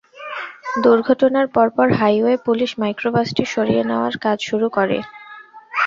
[0.83, 4.97] দুর্ঘটনার পর পর হাইওয়ে পুলিশ মাইক্রোবাসটি সরিয়ে নেওয়ার কাজ শুরু করে।